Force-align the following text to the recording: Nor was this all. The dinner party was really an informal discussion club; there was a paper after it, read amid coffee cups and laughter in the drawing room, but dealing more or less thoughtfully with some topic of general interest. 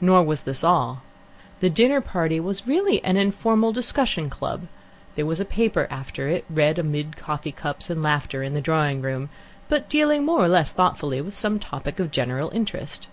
Nor 0.00 0.22
was 0.22 0.44
this 0.44 0.62
all. 0.62 1.02
The 1.58 1.68
dinner 1.68 2.00
party 2.00 2.38
was 2.38 2.68
really 2.68 3.02
an 3.02 3.16
informal 3.16 3.72
discussion 3.72 4.30
club; 4.30 4.68
there 5.16 5.26
was 5.26 5.40
a 5.40 5.44
paper 5.44 5.88
after 5.90 6.28
it, 6.28 6.44
read 6.48 6.78
amid 6.78 7.16
coffee 7.16 7.50
cups 7.50 7.90
and 7.90 8.00
laughter 8.00 8.44
in 8.44 8.54
the 8.54 8.60
drawing 8.60 9.02
room, 9.02 9.28
but 9.68 9.88
dealing 9.88 10.24
more 10.24 10.38
or 10.44 10.48
less 10.48 10.72
thoughtfully 10.72 11.20
with 11.20 11.34
some 11.34 11.58
topic 11.58 11.98
of 11.98 12.12
general 12.12 12.48
interest. 12.54 13.08